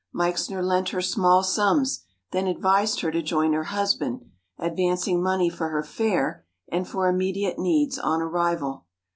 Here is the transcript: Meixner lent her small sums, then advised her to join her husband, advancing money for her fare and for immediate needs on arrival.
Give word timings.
Meixner 0.11 0.63
lent 0.63 0.89
her 0.89 1.01
small 1.03 1.43
sums, 1.43 2.05
then 2.31 2.47
advised 2.47 3.01
her 3.01 3.11
to 3.11 3.21
join 3.21 3.53
her 3.53 3.65
husband, 3.65 4.25
advancing 4.57 5.21
money 5.21 5.47
for 5.47 5.69
her 5.69 5.83
fare 5.83 6.43
and 6.71 6.87
for 6.87 7.07
immediate 7.07 7.59
needs 7.59 7.99
on 7.99 8.19
arrival. 8.19 8.87